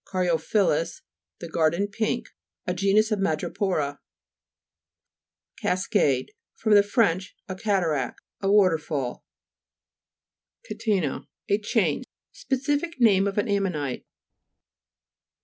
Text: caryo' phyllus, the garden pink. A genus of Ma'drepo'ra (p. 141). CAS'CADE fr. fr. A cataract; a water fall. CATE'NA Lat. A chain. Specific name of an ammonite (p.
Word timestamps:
caryo' 0.03 0.41
phyllus, 0.41 1.03
the 1.41 1.47
garden 1.47 1.87
pink. 1.87 2.29
A 2.65 2.73
genus 2.73 3.11
of 3.11 3.19
Ma'drepo'ra 3.19 3.99
(p. 5.59 5.67
141). 5.67 5.77
CAS'CADE 6.25 6.29
fr. 6.55 6.81
fr. 6.81 7.01
A 7.47 7.53
cataract; 7.55 8.19
a 8.41 8.51
water 8.51 8.79
fall. 8.79 9.23
CATE'NA 10.65 11.17
Lat. 11.19 11.27
A 11.49 11.59
chain. 11.59 12.01
Specific 12.31 12.99
name 12.99 13.27
of 13.27 13.37
an 13.37 13.47
ammonite 13.47 14.01
(p. 14.01 14.05